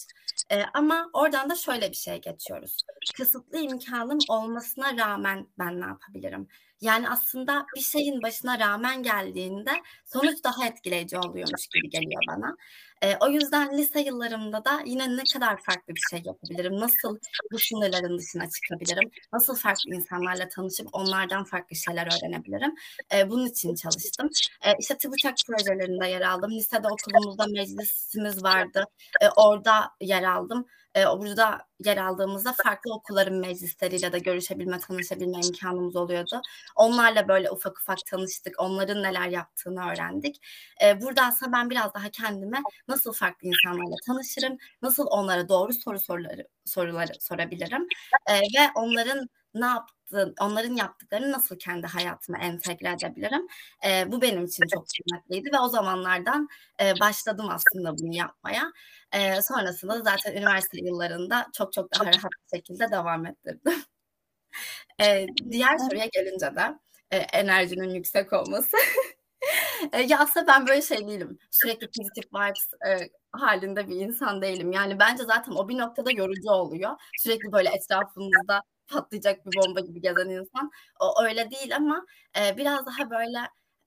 Eee, 0.52 0.66
ama 0.74 1.10
oradan 1.14 1.50
da 1.50 1.56
şöyle 1.56 1.90
bir 1.92 1.96
şey 1.96 2.22
geçiyoruz. 2.22 2.78
Kısıtlı 3.18 3.58
imkanım 3.60 4.26
olmasına 4.28 4.98
rağmen 4.98 5.48
ben 5.60 5.82
ne 5.82 5.86
yapabilirim? 5.86 6.48
Yani 6.82 7.10
aslında 7.10 7.66
bir 7.76 7.82
şeyin 7.82 8.22
başına 8.22 8.60
rağmen 8.60 9.04
geldiğinde 9.04 9.72
sonuç 10.06 10.44
daha 10.44 10.68
etkileyici 10.68 11.18
oluyormuş 11.18 11.68
gibi 11.68 11.90
geliyor 11.90 12.22
bana. 12.28 12.58
E, 13.02 13.18
o 13.18 13.30
yüzden 13.30 13.78
lise 13.78 14.02
yıllarımda 14.02 14.66
da 14.66 14.82
yine 14.86 15.18
ne 15.18 15.24
kadar 15.34 15.62
farklı 15.62 15.96
bir 15.96 16.02
şey 16.10 16.22
yapabilirim, 16.26 16.80
nasıl 16.80 17.18
bu 17.52 17.60
sınırların 17.60 18.18
dışına 18.18 18.50
çıkabilirim, 18.50 19.12
nasıl 19.34 19.56
farklı 19.56 19.96
insanlarla 19.96 20.50
tanışıp 20.50 20.88
onlardan 20.94 21.44
farklı 21.44 21.76
şeyler 21.76 22.08
öğrenebilirim. 22.08 22.76
E, 23.16 23.30
bunun 23.30 23.46
için 23.46 23.76
çalıştım. 23.76 24.30
E, 24.66 24.70
işte 24.80 24.98
TÜBİTAK 24.98 25.36
projelerinde 25.48 26.08
yer 26.08 26.22
aldım. 26.22 26.52
Lisede 26.52 26.88
okulumuzda 26.88 27.46
meclisimiz 27.48 28.44
vardı. 28.44 28.86
E, 29.22 29.30
orada 29.30 29.92
yer 30.02 30.24
aldım 30.24 30.66
e, 30.98 31.06
burada 31.06 31.68
yer 31.86 31.98
aldığımızda 31.98 32.54
farklı 32.64 32.94
okulların 32.94 33.34
meclisleriyle 33.34 34.12
de 34.14 34.20
görüşebilme, 34.20 34.80
tanışabilme 34.80 35.40
imkanımız 35.48 35.96
oluyordu. 35.96 36.42
Onlarla 36.76 37.28
böyle 37.28 37.52
ufak 37.52 37.80
ufak 37.80 38.06
tanıştık. 38.06 38.60
Onların 38.60 39.04
neler 39.04 39.28
yaptığını 39.28 39.92
öğrendik. 39.92 40.42
E, 40.84 41.02
burada 41.02 41.26
aslında 41.26 41.52
ben 41.52 41.70
biraz 41.70 41.94
daha 41.94 42.10
kendime 42.10 42.62
nasıl 42.88 43.14
farklı 43.14 43.48
insanlarla 43.48 43.96
tanışırım, 44.08 44.58
nasıl 44.82 45.08
onlara 45.10 45.50
doğru 45.50 45.74
soru 45.74 46.00
soruları 46.00 46.48
soruları 46.66 47.12
sorabilirim 47.20 47.88
e, 48.30 48.34
ve 48.34 48.72
onların 48.76 49.30
ne 49.54 49.66
yaptı, 49.66 50.34
onların 50.42 50.76
yaptıklarını 50.76 51.32
nasıl 51.32 51.60
kendi 51.60 51.88
hayatıma 51.88 52.38
entegre 52.38 52.90
edebilirim? 52.90 53.48
E, 53.88 54.12
bu 54.12 54.22
benim 54.22 54.46
için 54.46 54.64
çok 54.74 54.86
kıymetliydi 54.88 55.50
ve 55.54 55.60
o 55.60 55.68
zamanlardan 55.70 56.48
e, 56.82 57.00
başladım 57.00 57.48
aslında 57.50 57.98
bunu 57.98 58.16
yapmaya. 58.16 58.72
E, 59.12 59.42
sonrasında 59.42 59.96
da 60.00 60.02
zaten 60.04 60.38
üniversite 60.38 60.78
yıllarında 60.78 61.48
çok 61.54 61.74
çok 61.74 61.94
daha 61.94 62.06
rahat 62.06 62.16
bir 62.16 62.58
şekilde 62.58 62.92
devam 62.92 63.26
ettirdim. 63.26 63.84
e, 65.02 65.28
diğer 65.52 65.78
soruya 65.78 66.06
gelince 66.06 66.56
de 66.56 66.80
e, 67.12 67.18
enerjinin 67.18 67.90
yüksek 67.90 68.34
olması. 68.34 68.78
e, 69.94 70.02
ya 70.02 70.20
aslında 70.20 70.48
ben 70.48 70.68
böyle 70.68 70.82
şey 70.82 71.08
değilim. 71.08 71.40
Sürekli 71.52 71.88
pozitif 71.98 72.34
vibes 72.34 72.70
e, 72.88 73.10
halinde 73.32 73.88
bir 73.88 73.96
insan 73.96 74.42
değilim. 74.42 74.72
Yani 74.72 75.00
bence 75.00 75.24
zaten 75.24 75.52
o 75.52 75.70
bir 75.70 75.78
noktada 75.78 76.12
yorucu 76.12 76.52
oluyor. 76.52 76.92
Sürekli 77.20 77.52
böyle 77.52 77.70
etrafımızda 77.70 78.64
patlayacak 78.92 79.46
bir 79.46 79.58
bomba 79.58 79.80
gibi 79.80 80.02
gezen 80.02 80.30
insan. 80.30 80.72
O 81.00 81.24
öyle 81.24 81.52
değil 81.52 81.76
ama 81.76 82.06
e, 82.40 82.58
biraz 82.58 82.86
daha 82.86 83.10
böyle 83.10 83.40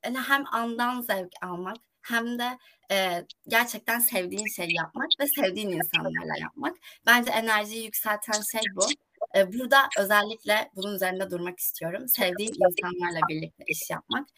hani 0.04 0.18
hem 0.18 0.44
andan 0.52 1.00
zevk 1.00 1.32
almak 1.42 1.76
hem 2.02 2.38
de 2.38 2.58
e, 2.90 3.26
gerçekten 3.48 3.98
sevdiğin 3.98 4.46
şey 4.56 4.68
yapmak 4.70 5.08
ve 5.20 5.26
sevdiğin 5.26 5.70
insanlarla 5.70 6.38
yapmak. 6.40 6.76
Bence 7.06 7.30
enerjiyi 7.30 7.84
yükselten 7.84 8.40
şey 8.52 8.60
bu. 8.76 8.86
E, 9.36 9.52
burada 9.52 9.88
özellikle 9.98 10.70
bunun 10.76 10.94
üzerinde 10.94 11.30
durmak 11.30 11.58
istiyorum. 11.58 12.08
Sevdiğim 12.08 12.52
insanlarla 12.54 13.20
birlikte 13.28 13.64
iş 13.66 13.90
yapmak. 13.90 14.28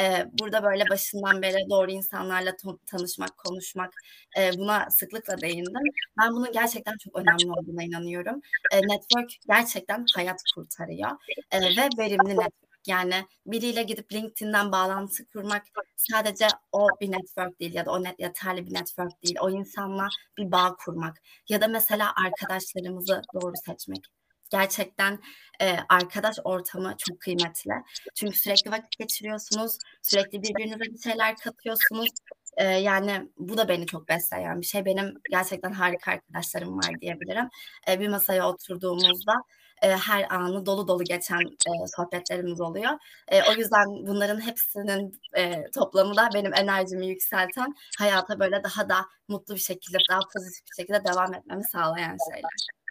E, 0.00 0.26
burada 0.40 0.62
böyle 0.62 0.84
başından 0.90 1.42
beri 1.42 1.70
doğru 1.70 1.90
insanlarla 1.90 2.56
tanışmak, 2.86 3.38
konuşmak 3.38 3.94
e, 4.38 4.52
buna 4.58 4.90
sıklıkla 4.90 5.40
değindim. 5.40 5.82
Ben 6.22 6.32
bunun 6.32 6.52
gerçekten 6.52 6.96
çok 6.96 7.16
önemli 7.18 7.50
olduğuna 7.50 7.82
inanıyorum. 7.82 8.40
E, 8.72 8.80
network 8.80 9.30
gerçekten 9.48 10.04
hayat 10.16 10.40
kurtarıyor 10.54 11.10
ve 11.52 11.88
verimli 11.98 12.30
network. 12.30 12.72
Yani 12.86 13.14
biriyle 13.46 13.82
gidip 13.82 14.12
LinkedIn'den 14.12 14.72
bağlantı 14.72 15.26
kurmak 15.26 15.62
sadece 15.96 16.46
o 16.72 16.88
bir 17.00 17.12
network 17.12 17.60
değil 17.60 17.74
ya 17.74 17.86
da 17.86 17.90
o 17.92 18.04
net 18.04 18.20
yeterli 18.20 18.66
bir 18.66 18.74
network 18.74 19.22
değil. 19.22 19.36
O 19.40 19.50
insanla 19.50 20.08
bir 20.38 20.52
bağ 20.52 20.76
kurmak 20.84 21.16
ya 21.48 21.60
da 21.60 21.68
mesela 21.68 22.12
arkadaşlarımızı 22.26 23.22
doğru 23.34 23.52
seçmek 23.66 24.04
gerçekten 24.52 25.18
e, 25.60 25.76
arkadaş 25.88 26.36
ortamı 26.44 26.94
çok 26.98 27.20
kıymetli. 27.20 27.72
Çünkü 28.14 28.38
sürekli 28.38 28.70
vakit 28.70 28.98
geçiriyorsunuz, 28.98 29.78
sürekli 30.02 30.42
birbirinize 30.42 30.80
bir 30.80 30.98
şeyler 30.98 31.36
katıyorsunuz. 31.36 32.08
E, 32.56 32.64
yani 32.64 33.30
bu 33.38 33.56
da 33.56 33.68
beni 33.68 33.86
çok 33.86 34.08
besleyen 34.08 34.60
bir 34.60 34.66
şey. 34.66 34.84
Benim 34.84 35.14
gerçekten 35.30 35.72
harika 35.72 36.12
arkadaşlarım 36.12 36.78
var 36.78 37.00
diyebilirim. 37.00 37.48
E, 37.88 38.00
bir 38.00 38.08
masaya 38.08 38.48
oturduğumuzda 38.48 39.34
e, 39.82 39.96
her 39.96 40.26
anı 40.30 40.66
dolu 40.66 40.88
dolu 40.88 41.04
geçen 41.04 41.40
e, 41.40 41.70
sohbetlerimiz 41.96 42.60
oluyor. 42.60 42.92
E, 43.28 43.42
o 43.42 43.52
yüzden 43.52 43.86
bunların 44.06 44.40
hepsinin 44.40 45.20
e, 45.36 45.70
toplamı 45.70 46.16
da 46.16 46.28
benim 46.34 46.54
enerjimi 46.54 47.06
yükselten, 47.06 47.74
hayata 47.98 48.40
böyle 48.40 48.64
daha 48.64 48.88
da 48.88 49.06
mutlu 49.28 49.54
bir 49.54 49.60
şekilde, 49.60 49.98
daha 50.10 50.20
pozitif 50.34 50.64
bir 50.66 50.82
şekilde 50.82 51.04
devam 51.04 51.34
etmemi 51.34 51.64
sağlayan 51.64 52.16
şeyler. 52.32 52.81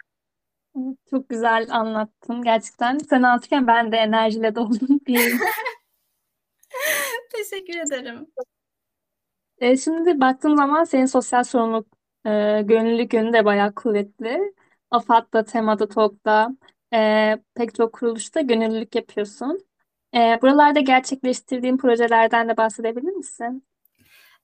Çok 1.10 1.30
güzel 1.30 1.68
anlattın 1.70 2.42
gerçekten. 2.42 2.98
Sen 2.98 3.24
anlatırken 3.24 3.68
ben 3.68 3.92
de 3.92 3.98
enerjiyle 3.98 4.56
doldum 4.56 5.00
diyeyim. 5.06 5.40
Teşekkür 7.32 7.80
ederim. 7.80 8.28
E, 9.58 9.78
şimdi 9.78 10.20
baktığım 10.22 10.58
zaman 10.58 10.84
senin 10.84 11.06
sosyal 11.06 11.44
sorumluluk 11.44 11.88
e, 12.26 12.62
gönüllülük 12.62 13.14
yönü 13.14 13.34
de 13.34 13.46
bayağı 13.46 13.76
kuvvetli. 13.76 14.54
AFAD'da, 14.92 15.44
TEMA'da, 15.46 15.88
TOG'da 15.88 16.58
e, 16.94 17.38
pek 17.56 17.76
çok 17.76 17.94
kuruluşta 17.94 18.42
gönüllülük 18.42 18.96
yapıyorsun. 18.96 19.66
E, 20.16 20.40
buralarda 20.42 20.80
gerçekleştirdiğin 20.80 21.78
projelerden 21.78 22.50
de 22.50 22.58
bahsedebilir 22.58 23.12
misin? 23.12 23.64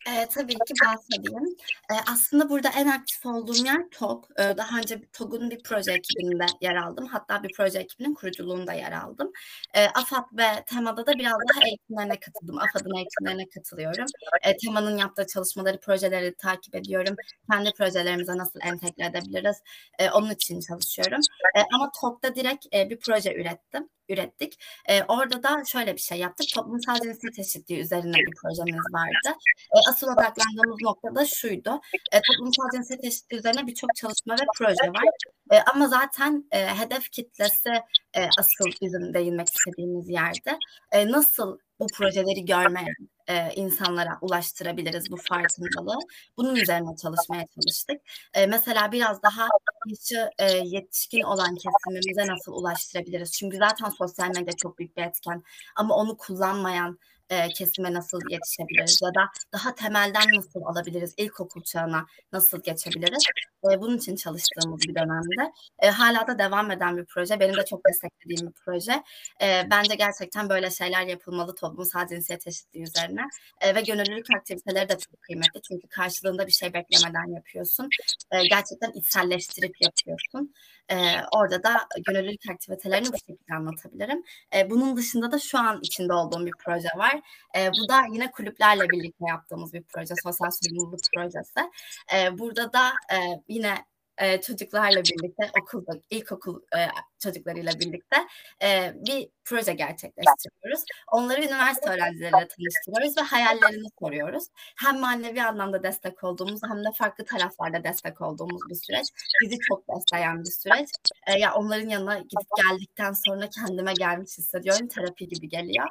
E, 0.08 0.28
tabii 0.30 0.54
ki 0.54 0.74
bahsedeyim. 0.86 1.56
E, 1.92 1.94
aslında 2.12 2.50
burada 2.50 2.70
en 2.78 2.88
aktif 2.88 3.26
olduğum 3.26 3.66
yer 3.66 3.90
TOG. 3.92 4.26
E, 4.40 4.58
daha 4.58 4.78
önce 4.78 5.02
TOG'un 5.14 5.50
bir 5.50 5.64
proje 5.64 5.92
ekibinde 5.94 6.46
yer 6.62 6.76
aldım. 6.76 7.06
Hatta 7.06 7.44
bir 7.44 7.54
proje 7.58 7.80
ekibinin 7.80 8.14
kuruculuğunda 8.14 8.74
yer 8.74 8.92
aldım. 8.92 9.32
E, 9.74 9.86
AFAD 9.86 10.38
ve 10.38 10.64
TEMA'da 10.66 11.06
da 11.08 11.14
biraz 11.14 11.34
daha 11.54 11.68
eğitimlerine 11.68 12.20
katıldım. 12.20 12.58
AFAD'ın 12.58 12.96
eğitimlerine 12.98 13.50
katılıyorum. 13.50 14.06
E, 14.44 14.58
TEMA'nın 14.58 14.98
yaptığı 14.98 15.28
çalışmaları, 15.28 15.80
projeleri 15.80 16.36
takip 16.36 16.76
ediyorum. 16.76 17.16
Kendi 17.52 17.72
projelerimize 17.72 18.38
nasıl 18.38 18.60
entegre 18.64 19.06
edebiliriz? 19.06 19.58
E, 20.00 20.10
onun 20.10 20.30
için 20.32 20.60
çalışıyorum. 20.60 21.22
E, 21.58 21.60
ama 21.76 21.92
TOG'da 22.02 22.36
direkt 22.36 22.66
e, 22.76 22.90
bir 22.90 23.00
proje 23.00 23.34
ürettim 23.36 23.90
ürettik. 24.10 24.60
E, 24.90 25.04
orada 25.04 25.44
da 25.44 25.64
şöyle 25.66 25.94
bir 25.94 26.02
şey 26.02 26.18
yaptık. 26.18 26.48
Toplumsal 26.56 26.96
cinsiyet 26.96 27.40
eşitliği 27.40 27.80
üzerine 27.80 28.14
bir 28.14 28.36
projemiz 28.42 28.94
vardı. 28.94 29.38
E, 29.76 29.78
asıl 29.90 30.08
odaklandığımız 30.08 30.78
nokta 30.82 31.16
da 31.16 31.26
şuydu. 31.26 31.82
E, 32.14 32.22
toplumsal 32.22 32.66
cinsiyet 32.76 33.04
eşitliği 33.04 33.40
üzerine 33.40 33.68
birçok 33.68 33.96
çalışma 33.96 34.34
ve 34.34 34.46
proje 34.58 34.90
var. 34.90 35.04
E, 35.52 35.60
ama 35.74 35.88
zaten 35.88 36.46
e, 36.52 36.68
hedef 36.68 37.10
kitlesi 37.12 37.70
e, 38.14 38.28
asıl 38.40 38.66
bizim 38.82 39.14
değinmek 39.14 39.48
istediğimiz 39.48 40.10
yerde. 40.10 40.58
E, 40.92 41.12
nasıl 41.12 41.60
bu 41.80 41.88
projeleri 41.88 42.46
görmeyen 42.46 43.17
e, 43.27 43.53
insanlara 43.55 44.17
ulaştırabiliriz 44.22 45.12
bu 45.12 45.17
farkındalığı. 45.17 46.00
Bunun 46.38 46.55
üzerine 46.55 46.96
çalışmaya 46.96 47.46
çalıştık. 47.55 48.01
E, 48.34 48.46
mesela 48.46 48.91
biraz 48.91 49.24
daha 49.24 49.48
yaşı 49.88 50.29
e, 50.39 50.51
yetişkin 50.57 51.22
olan 51.22 51.55
kesimimize 51.55 52.34
nasıl 52.34 52.53
ulaştırabiliriz? 52.53 53.31
Çünkü 53.31 53.57
zaten 53.57 53.89
sosyal 53.89 54.27
medya 54.27 54.53
çok 54.53 54.79
büyük 54.79 54.98
bir 54.98 55.03
etken 55.03 55.43
ama 55.75 55.96
onu 55.96 56.17
kullanmayan 56.17 57.00
e, 57.29 57.48
kesime 57.50 57.93
nasıl 57.93 58.19
yetişebiliriz 58.29 59.00
ya 59.03 59.10
da 59.15 59.29
daha 59.53 59.75
temelden 59.75 60.25
nasıl 60.36 60.62
alabiliriz, 60.62 61.13
ilkokul 61.17 61.63
çağına 61.63 62.05
nasıl 62.34 62.62
geçebiliriz? 62.62 63.24
Bunun 63.64 63.98
için 63.98 64.16
çalıştığımız 64.16 64.82
bir 64.82 64.96
dönemde. 64.96 65.52
E, 65.80 65.90
hala 65.90 66.28
da 66.28 66.40
devam 66.40 66.72
eden 66.72 66.98
bir 66.98 67.06
proje. 67.06 67.40
Benim 67.40 67.56
de 67.56 67.66
çok 67.66 67.82
desteklediğim 67.90 68.48
bir 68.48 68.54
proje. 68.54 69.04
E, 69.42 69.68
bence 69.72 69.96
gerçekten 69.96 70.50
böyle 70.50 70.70
şeyler 70.70 71.08
yapılmalı 71.08 71.56
toplumsal 71.56 72.08
cinsiyet 72.08 72.48
eşitliği 72.48 72.84
üzerine. 72.84 73.22
E, 73.62 73.76
ve 73.76 73.82
gönüllülük 73.82 74.36
aktiviteleri 74.36 74.90
de 74.90 74.98
çok 74.98 75.22
kıymetli. 75.22 75.62
Çünkü 75.62 75.88
karşılığında 75.88 76.48
bir 76.48 76.52
şey 76.52 76.74
beklemeden 76.74 77.36
yapıyorsun. 77.36 77.90
E, 78.32 78.48
gerçekten 78.48 78.92
içselleştirip 78.92 79.76
yapıyorsun. 79.82 80.54
E, 80.92 80.96
orada 81.32 81.64
da 81.64 81.88
gönüllülük 82.08 82.50
aktivitelerini 82.52 83.08
bu 83.08 83.18
şekilde 83.18 83.56
anlatabilirim. 83.56 84.24
E, 84.56 84.70
bunun 84.70 84.98
dışında 84.98 85.32
da 85.32 85.40
şu 85.40 85.60
an 85.60 85.80
içinde 85.82 86.14
olduğum 86.14 86.46
bir 86.46 86.54
proje 86.66 86.90
var. 86.96 87.22
E, 87.58 87.72
bu 87.72 87.90
da 87.90 88.02
yine 88.14 88.32
kulüplerle 88.32 88.90
birlikte 88.90 89.26
yaptığımız 89.28 89.74
bir 89.74 89.84
proje, 89.84 90.14
sosyal 90.24 90.52
sorumluluk 90.52 91.00
projesi. 91.16 91.72
E, 92.16 92.38
burada 92.38 92.74
da 92.74 92.90
e, 93.14 93.18
yine 93.48 93.86
e, 94.18 94.42
çocuklarla 94.42 95.04
birlikte 95.04 95.51
okulda 95.62 95.92
ilkokul 96.10 96.62
e, 96.62 96.80
çocuklarıyla 97.20 97.72
birlikte 97.80 98.18
e, 98.63 98.94
bir 98.96 99.30
proje 99.46 99.74
gerçekleştiriyoruz. 99.74 100.84
Onları 101.12 101.42
üniversite 101.42 101.89
öğrencileriyle 101.89 102.48
tanıştırıyoruz 102.48 103.18
ve 103.18 103.22
hayallerini 103.22 103.88
soruyoruz. 104.00 104.44
Hem 104.77 105.00
manevi 105.00 105.44
anlamda 105.44 105.84
destek 105.84 106.24
olduğumuz 106.24 106.62
hem 106.70 106.77
de 106.77 106.89
farklı 106.98 107.25
taraflarda 107.25 107.84
destek 107.84 108.22
olduğumuz 108.22 108.62
bir 108.70 108.75
süreç. 108.75 109.08
Bizi 109.44 109.58
çok 109.60 109.84
besleyen 109.89 110.39
bir 110.39 110.51
süreç. 110.51 110.89
E, 111.27 111.39
ya 111.39 111.54
onların 111.54 111.89
yanına 111.89 112.18
gidip 112.20 112.48
geldikten 112.58 113.13
sonra 113.13 113.50
kendime 113.50 113.94
gelmiş 113.94 114.38
hissediyorum. 114.38 114.88
Terapi 114.88 115.27
gibi 115.27 115.50
geliyor. 115.50 115.88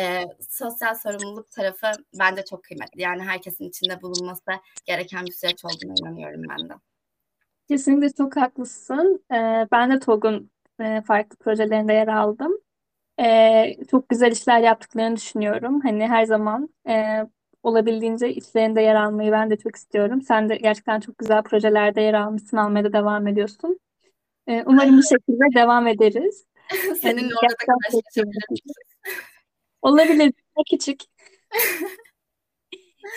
E, 0.00 0.24
sosyal 0.50 0.94
sorumluluk 0.94 1.50
tarafı 1.50 1.92
bence 2.18 2.44
çok 2.44 2.64
kıymetli. 2.64 3.02
Yani 3.02 3.22
herkesin 3.22 3.68
içinde 3.68 4.02
bulunması 4.02 4.42
gereken 4.84 5.26
bir 5.26 5.32
süreç 5.32 5.64
olduğuna 5.64 5.94
inanıyorum 6.00 6.42
ben 6.48 6.68
de. 6.68 6.74
Kesinlikle 7.68 8.12
çok 8.12 8.36
haklısın. 8.36 9.24
Ee, 9.32 9.66
ben 9.72 9.90
de 9.90 9.98
TOG'un 9.98 10.50
e, 10.80 11.02
farklı 11.02 11.36
projelerinde 11.36 11.92
yer 11.92 12.08
aldım. 12.08 12.52
Ee, 13.20 13.76
çok 13.90 14.08
güzel 14.08 14.32
işler 14.32 14.60
yaptıklarını 14.60 15.16
düşünüyorum. 15.16 15.80
Hani 15.80 16.08
her 16.08 16.24
zaman 16.24 16.68
e, 16.88 17.22
olabildiğince 17.62 18.34
işlerinde 18.34 18.82
yer 18.82 18.94
almayı 18.94 19.32
ben 19.32 19.50
de 19.50 19.56
çok 19.56 19.76
istiyorum. 19.76 20.22
Sen 20.22 20.48
de 20.48 20.56
gerçekten 20.56 21.00
çok 21.00 21.18
güzel 21.18 21.42
projelerde 21.42 22.00
yer 22.00 22.14
almışsın, 22.14 22.56
almaya 22.56 22.84
da 22.84 22.92
devam 22.92 23.26
ediyorsun. 23.26 23.80
Ee, 24.46 24.62
umarım 24.66 24.98
bu 24.98 25.02
şekilde 25.02 25.54
devam 25.54 25.86
ederiz. 25.86 26.46
Senin 27.02 27.22
Yani 27.22 27.32
orada 27.42 27.52
da 27.52 27.56
karşılaşabiliriz. 27.66 28.60
Olabilir, 29.82 30.32
küçük. 30.70 31.00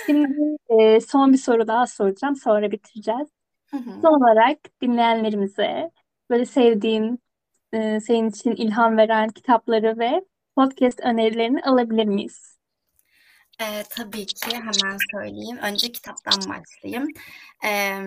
Şimdi 0.05 0.57
e, 0.69 1.01
son 1.01 1.33
bir 1.33 1.37
soru 1.37 1.67
daha 1.67 1.87
soracağım, 1.87 2.35
sonra 2.35 2.71
bitireceğiz. 2.71 3.36
Hı 3.71 3.77
hı. 3.77 4.01
Son 4.01 4.21
olarak 4.21 4.57
dinleyenlerimize 4.81 5.91
böyle 6.29 6.45
sevdiğin, 6.45 7.19
e, 7.73 7.99
senin 7.99 8.29
için 8.29 8.51
ilham 8.51 8.97
veren 8.97 9.29
kitapları 9.29 9.99
ve 9.99 10.25
podcast 10.55 10.99
önerilerini 10.99 11.61
alabilir 11.61 12.05
miyiz? 12.05 12.57
Ee, 13.61 13.83
tabii 13.89 14.25
ki 14.25 14.55
hemen 14.55 14.97
söyleyeyim. 15.11 15.57
Önce 15.63 15.91
kitaptan 15.91 16.39
başlayayım. 16.49 17.07
Ee, 17.65 17.99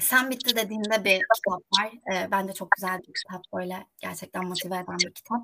Sen 0.00 0.30
Bitti 0.30 0.56
dediğinde 0.56 1.04
bir 1.04 1.20
kitap 1.34 1.60
var. 1.78 2.14
E, 2.14 2.30
bence 2.30 2.52
çok 2.52 2.70
güzel 2.70 2.98
bir 2.98 3.12
kitap. 3.14 3.42
Böyle 3.54 3.86
gerçekten 4.00 4.44
motive 4.44 4.74
eden 4.76 4.98
bir 4.98 5.12
kitap. 5.12 5.40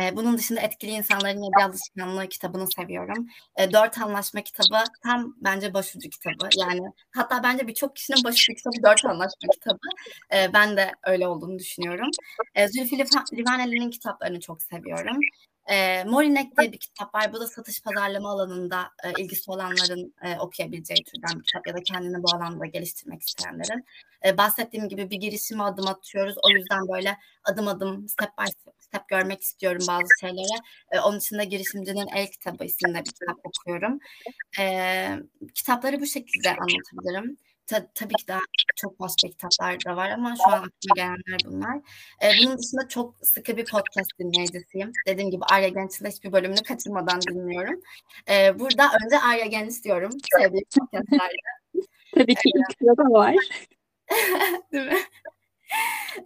E, 0.00 0.16
bunun 0.16 0.38
dışında 0.38 0.60
Etkili 0.60 0.90
İnsanların 0.90 1.42
Yedi 1.42 1.64
Alışkanlığı 1.64 2.28
kitabını 2.28 2.66
seviyorum. 2.70 3.26
E, 3.56 3.72
Dört 3.72 3.98
Anlaşma 3.98 4.40
kitabı 4.40 4.84
tam 5.02 5.34
bence 5.40 5.74
başucu 5.74 6.10
kitabı. 6.10 6.48
Yani 6.56 6.80
hatta 7.14 7.42
bence 7.42 7.66
birçok 7.66 7.96
kişinin 7.96 8.24
başucu 8.24 8.54
kitabı 8.54 8.82
Dört 8.84 9.04
Anlaşma 9.04 9.48
kitabı. 9.54 9.88
E, 10.34 10.52
ben 10.52 10.76
de 10.76 10.92
öyle 11.06 11.28
olduğunu 11.28 11.58
düşünüyorum. 11.58 12.10
E, 12.54 12.68
Zülfü 12.68 12.96
Livaneli'nin 13.32 13.90
kitaplarını 13.90 14.40
çok 14.40 14.62
seviyorum. 14.62 15.18
E, 15.70 16.04
Morinek 16.04 16.58
diye 16.58 16.72
bir 16.72 16.78
kitap 16.78 17.14
var. 17.14 17.32
Bu 17.32 17.40
da 17.40 17.46
satış 17.46 17.82
pazarlama 17.82 18.30
alanında 18.30 18.90
e, 19.04 19.22
ilgisi 19.22 19.50
olanların 19.50 20.14
e, 20.22 20.38
okuyabileceği 20.38 21.04
türden 21.04 21.40
bir 21.40 21.44
kitap 21.44 21.66
ya 21.66 21.74
da 21.74 21.82
kendini 21.82 22.22
bu 22.22 22.36
alanda 22.36 22.66
geliştirmek 22.66 23.22
isteyenlerin. 23.22 23.84
E, 24.24 24.38
bahsettiğim 24.38 24.88
gibi 24.88 25.10
bir 25.10 25.16
girişime 25.16 25.62
adım 25.62 25.86
atıyoruz. 25.86 26.34
O 26.42 26.50
yüzden 26.50 26.88
böyle 26.88 27.18
adım 27.44 27.68
adım 27.68 28.08
step 28.08 28.30
by 28.38 28.50
step 28.78 29.08
görmek 29.08 29.42
istiyorum 29.42 29.84
bazı 29.88 30.08
şeylere. 30.20 30.58
E, 30.92 31.00
onun 31.00 31.18
için 31.18 31.38
de 31.38 31.44
Girişimcinin 31.44 32.06
El 32.16 32.26
Kitabı 32.26 32.64
isimli 32.64 32.98
bir 32.98 33.12
kitap 33.12 33.38
okuyorum. 33.44 33.98
E, 34.60 35.08
kitapları 35.54 36.00
bu 36.00 36.06
şekilde 36.06 36.50
anlatabilirim. 36.50 37.36
Ta, 37.66 37.86
tabii 37.94 38.14
ki 38.14 38.28
daha 38.28 38.40
çok 38.76 39.00
başka 39.00 39.28
kitaplar 39.28 39.84
da 39.84 39.96
var 39.96 40.10
ama 40.10 40.34
şu 40.36 40.48
an 40.52 40.52
aklıma 40.52 40.94
gelenler 40.96 41.40
bunlar. 41.46 41.76
Ee, 42.22 42.30
bunun 42.42 42.58
dışında 42.58 42.88
çok 42.88 43.14
sıkı 43.22 43.56
bir 43.56 43.64
podcast 43.64 44.18
dinleyicisiyim. 44.18 44.92
Dediğim 45.06 45.30
gibi 45.30 45.44
Arya 45.50 45.68
Genç'in 45.68 46.06
hiçbir 46.06 46.32
bölümünü 46.32 46.62
kaçırmadan 46.62 47.20
dinliyorum. 47.22 47.80
Ee, 48.30 48.58
burada 48.58 48.90
önce 49.04 49.18
Arya 49.18 49.46
Genç 49.46 49.84
diyorum 49.84 50.10
sevdiğim 50.38 50.64
podcastlerde. 50.78 51.36
tabii 52.14 52.34
ki 52.34 52.50
ilk 52.54 52.78
sırada 52.78 53.02
var. 53.02 53.34
Değil 54.72 54.86
mi? 54.86 54.98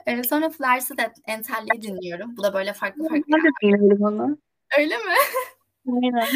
Ee, 0.06 0.22
sonra 0.22 0.50
Flars'ı 0.50 0.96
da 0.96 1.12
Entelli'yi 1.26 1.82
dinliyorum. 1.82 2.36
Bu 2.36 2.42
da 2.42 2.54
böyle 2.54 2.72
farklı 2.72 3.08
farklı. 3.08 3.24
Ben 3.32 3.44
de 3.44 3.48
dinledim 3.62 4.02
onu. 4.04 4.38
Öyle 4.78 4.96
mi? 4.96 5.14
Aynen. 5.88 6.28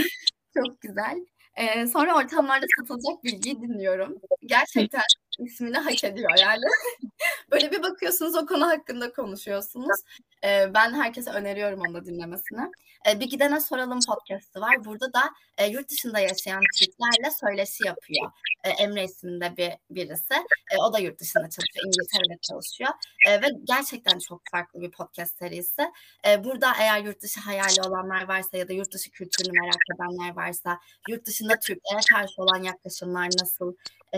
Çok 0.55 0.81
güzel. 0.81 1.27
Ee, 1.57 1.87
sonra 1.87 2.17
ortamlarda 2.17 2.67
satılacak 2.79 3.25
bilgiyi 3.25 3.61
dinliyorum. 3.63 4.21
Gerçekten 4.47 5.03
ismini 5.39 5.79
hak 5.79 6.05
ediyor 6.05 6.31
yani. 6.41 6.65
Böyle 7.51 7.73
bir 7.73 7.83
bakıyorsunuz 7.83 8.37
o 8.37 8.47
konu 8.47 8.67
hakkında 8.67 9.13
konuşuyorsunuz. 9.13 10.01
Ee, 10.45 10.75
ben 10.75 10.95
herkese 10.95 11.31
öneriyorum 11.31 11.81
onu 11.81 11.95
da 11.95 12.05
dinlemesini. 12.05 12.71
Ee, 13.09 13.21
bir 13.21 13.31
Gidene 13.31 13.61
Soralım 13.61 13.99
podcast'ı 14.09 14.61
var. 14.61 14.85
Burada 14.85 15.13
da 15.13 15.23
e, 15.59 15.67
yurt 15.67 15.89
dışında 15.89 16.21
yaşayan 16.21 16.63
Türklerle 16.79 17.31
söyleşi 17.31 17.87
yapıyor. 17.87 18.31
E, 18.65 18.71
Emre 18.71 19.05
isminde 19.05 19.57
bir 19.57 19.73
birisi. 19.91 20.35
E, 20.73 20.77
o 20.79 20.93
da 20.93 20.99
yurt 20.99 21.21
dışında 21.21 21.51
çalışıyor. 21.51 21.87
İngiltere'de 21.87 22.39
çalışıyor. 22.43 22.91
E, 23.27 23.43
ve 23.43 23.47
gerçekten 23.65 24.19
çok 24.19 24.43
farklı 24.51 24.81
bir 24.81 24.91
podcast 24.91 25.39
serisi. 25.39 25.83
E, 26.29 26.45
burada 26.45 26.73
eğer 26.81 27.05
yurt 27.05 27.23
dışı 27.23 27.41
hayali 27.41 27.83
olanlar 27.89 28.29
varsa 28.29 28.57
ya 28.57 28.69
da 28.69 28.73
yurt 28.73 28.95
dışı 28.95 29.11
kültürünü 29.11 29.61
merak 29.61 29.81
edenler 29.95 30.37
varsa, 30.37 30.81
yurt 31.09 31.27
dışında 31.27 31.59
Türklere 31.59 32.01
karşı 32.13 32.43
olan 32.43 32.63
yaklaşımlar 32.63 33.29
nasıl 33.41 33.75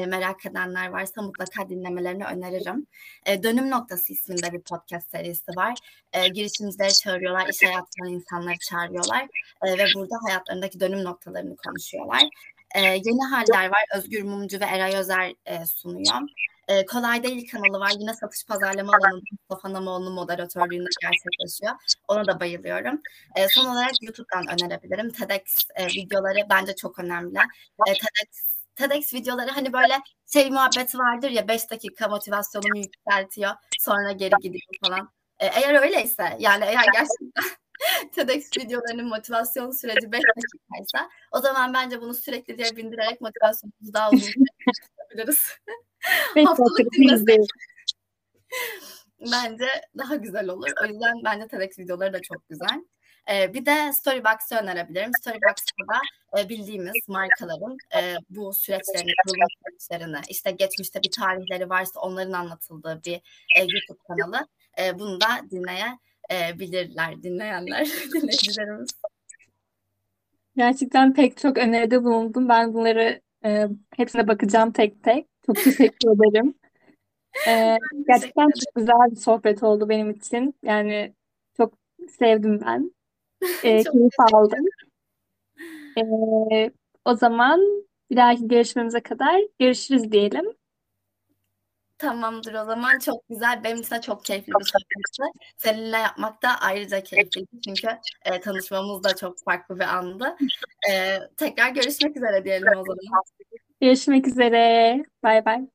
merak 0.07 0.47
edenler 0.47 0.89
varsa 0.89 1.23
mutlaka 1.23 1.69
dinlemelerini 1.69 2.25
öneririm. 2.25 2.87
Dönüm 3.43 3.71
Noktası 3.71 4.13
isminde 4.13 4.53
bir 4.53 4.61
podcast 4.61 5.11
serisi 5.11 5.57
var. 5.57 5.79
E, 6.13 6.29
girişimcileri 6.29 6.95
çağırıyorlar, 6.95 7.49
iş 7.49 7.63
hayatından 7.63 8.13
insanları 8.13 8.59
çağırıyorlar 8.59 9.27
ve 9.65 9.85
burada 9.97 10.15
hayatlarındaki 10.27 10.81
dönüm 10.81 11.05
noktalarını 11.05 11.57
konuşuyorlar. 11.57 12.23
E, 12.75 12.81
yeni 12.81 13.25
Haller 13.31 13.69
var, 13.69 13.85
Özgür 13.97 14.23
Mumcu 14.23 14.61
ve 14.61 14.65
Eray 14.65 14.97
Özer 14.97 15.35
e, 15.47 15.67
sunuyor. 15.67 16.21
E, 16.69 16.87
Kolay 16.87 17.23
Değil 17.23 17.51
kanalı 17.51 17.81
var. 17.81 17.93
Yine 17.99 18.15
satış 18.15 18.47
pazarlama 18.47 18.93
alanında 18.93 19.25
Mustafa 19.33 19.73
Namoğlu'nun 19.73 20.13
moderatörlüğünde 20.13 20.89
gerçekleşiyor. 21.03 21.73
Ona 22.09 22.27
da 22.27 22.41
bayılıyorum. 22.41 23.01
E, 23.37 23.49
son 23.49 23.67
olarak 23.67 24.03
YouTube'dan 24.03 24.45
önerebilirim. 24.49 25.11
TEDx 25.11 25.59
e, 25.75 25.87
videoları 25.87 26.39
bence 26.51 26.77
çok 26.77 26.99
önemli. 26.99 27.39
E, 27.89 27.93
TEDx 27.93 28.53
TEDx 28.77 29.15
videoları 29.15 29.51
hani 29.51 29.73
böyle 29.73 30.01
şey 30.33 30.51
muhabbeti 30.51 30.99
vardır 30.99 31.31
ya 31.31 31.49
5 31.49 31.71
dakika 31.71 32.09
motivasyonumu 32.09 32.79
yükseltiyor 32.79 33.51
sonra 33.81 34.13
geri 34.13 34.35
gidiyor 34.43 34.63
falan. 34.87 35.11
E, 35.39 35.47
eğer 35.47 35.83
öyleyse 35.83 36.37
yani 36.39 36.65
eğer 36.65 36.85
gerçekten 36.93 37.45
TEDx 38.13 38.57
videolarının 38.59 39.09
motivasyon 39.09 39.71
süreci 39.71 40.13
5 40.13 40.21
dakikaysa 40.21 41.11
o 41.33 41.41
zaman 41.41 41.75
bence 41.75 42.01
bunu 42.01 42.15
sürekli 42.15 42.59
diye 42.59 42.77
bindirerek 42.77 43.21
motivasyonumuzu 43.21 43.95
daha 43.95 44.11
uzun 44.11 44.45
tutabiliriz. 44.97 45.57
Haftalık 46.47 46.93
dinlesek 46.93 47.39
bence 49.33 49.67
daha 49.99 50.17
güzel 50.17 50.49
olur. 50.49 50.71
O 50.83 50.87
yüzden 50.87 51.25
bence 51.25 51.49
TEDx 51.49 51.79
videoları 51.79 52.13
da 52.13 52.21
çok 52.23 52.49
güzel. 52.49 52.85
E, 53.31 53.55
bir 53.55 53.67
de 53.67 53.93
Storybox'ı 53.93 54.57
önerebilirim. 54.57 55.11
Storybox'ta 55.21 55.95
da 55.95 56.01
e, 56.41 56.49
bildiğimiz 56.49 57.09
markaların 57.09 57.77
e, 57.97 58.17
bu 58.31 58.53
süreçlerini, 58.55 59.13
kurulum 59.27 59.49
süreçlerini, 59.67 60.21
işte 60.29 60.51
geçmişte 60.51 61.03
bir 61.03 61.11
tarihleri 61.11 61.71
varsa 61.71 62.01
onların 62.01 62.33
anlatıldığı 62.33 63.01
bir 63.05 63.15
e, 63.57 63.61
YouTube 63.61 63.99
kanalı. 64.09 64.47
E, 64.79 64.99
bunu 64.99 65.21
da 65.21 65.41
dinleyebilirler, 66.33 67.23
dinleyenler, 67.23 67.87
dinleyicilerimiz. 68.15 68.91
Gerçekten 70.57 71.15
pek 71.15 71.37
çok 71.37 71.59
öneride 71.59 72.05
bulundum. 72.05 72.49
Ben 72.49 72.75
bunları 72.75 73.21
e, 73.45 73.69
hepsine 73.97 74.29
bakacağım 74.29 74.73
tek 74.73 75.03
tek. 75.03 75.27
Çok 75.47 75.57
teşekkür 75.57 76.09
ederim. 76.29 76.55
E, 77.49 77.79
gerçekten 78.09 78.45
çok 78.47 78.75
güzel 78.75 79.11
bir 79.11 79.17
sohbet 79.17 79.63
oldu 79.63 79.89
benim 79.89 80.11
için. 80.11 80.55
Yani 80.63 81.15
çok 81.57 81.75
sevdim 82.11 82.61
ben. 82.67 82.93
E, 83.65 83.83
keyif 83.83 84.21
aldım. 84.33 84.65
E, 85.99 86.03
o 87.05 87.15
zaman 87.15 87.61
bir 88.11 88.17
dahaki 88.17 88.49
görüşmemize 88.49 89.01
kadar 89.01 89.41
görüşürüz 89.59 90.13
diyelim. 90.13 90.45
Tamamdır 92.03 92.55
o 92.55 92.65
zaman. 92.65 92.99
Çok 92.99 93.29
güzel. 93.29 93.65
Benim 93.65 93.77
için 93.81 93.97
de 93.97 94.01
çok 94.01 94.25
keyifli 94.25 94.53
bir 94.53 94.65
sohbetti. 94.65 95.39
Seninle 95.57 95.97
yapmak 95.97 96.43
da 96.43 96.49
ayrıca 96.61 97.03
keyifli. 97.03 97.47
Çünkü 97.65 97.89
e, 98.25 98.41
tanışmamız 98.41 99.05
da 99.05 99.17
çok 99.17 99.45
farklı 99.45 99.77
bir 99.77 99.97
andı. 99.97 100.37
E, 100.91 101.19
tekrar 101.37 101.71
görüşmek 101.71 102.17
üzere 102.17 102.45
diyelim 102.45 102.69
o 102.69 102.85
zaman. 102.85 103.23
Görüşmek 103.81 104.29
üzere. 104.29 104.99
Bay 105.23 105.45
bay. 105.45 105.67